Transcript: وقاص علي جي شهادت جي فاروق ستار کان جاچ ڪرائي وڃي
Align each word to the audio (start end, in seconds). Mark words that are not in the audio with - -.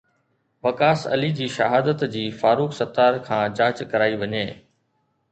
وقاص 0.67 1.01
علي 1.13 1.27
جي 1.39 1.47
شهادت 1.57 2.05
جي 2.15 2.23
فاروق 2.39 2.73
ستار 2.77 3.19
کان 3.27 3.43
جاچ 3.59 3.83
ڪرائي 3.93 4.15
وڃي 4.23 4.43